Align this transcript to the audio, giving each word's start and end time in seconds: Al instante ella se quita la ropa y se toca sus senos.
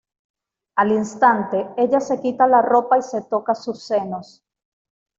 Al 0.77 0.93
instante 0.93 1.75
ella 1.77 1.99
se 1.99 2.19
quita 2.19 2.47
la 2.47 2.63
ropa 2.63 2.97
y 2.97 3.03
se 3.03 3.21
toca 3.21 3.53
sus 3.53 3.83
senos. 3.83 4.43